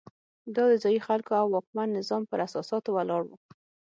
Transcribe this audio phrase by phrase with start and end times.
[0.55, 3.37] دا د ځايي خلکو او واکمن نظام پر اساساتو ولاړ وو.